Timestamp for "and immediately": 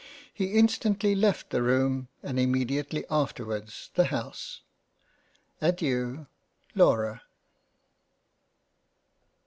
2.23-3.05